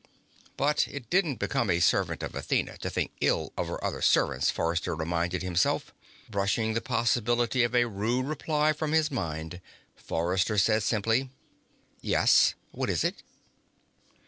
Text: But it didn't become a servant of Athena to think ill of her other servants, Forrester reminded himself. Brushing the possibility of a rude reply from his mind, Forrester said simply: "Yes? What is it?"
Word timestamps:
But 0.57 0.87
it 0.87 1.11
didn't 1.11 1.35
become 1.37 1.69
a 1.69 1.79
servant 1.79 2.23
of 2.23 2.33
Athena 2.33 2.79
to 2.79 2.89
think 2.89 3.11
ill 3.21 3.53
of 3.55 3.67
her 3.67 3.83
other 3.83 4.01
servants, 4.01 4.49
Forrester 4.49 4.95
reminded 4.95 5.43
himself. 5.43 5.93
Brushing 6.27 6.73
the 6.73 6.81
possibility 6.81 7.61
of 7.61 7.75
a 7.75 7.85
rude 7.85 8.23
reply 8.25 8.73
from 8.73 8.93
his 8.93 9.11
mind, 9.11 9.61
Forrester 9.95 10.57
said 10.57 10.81
simply: 10.81 11.29
"Yes? 12.01 12.55
What 12.71 12.89
is 12.89 13.03
it?" 13.03 13.21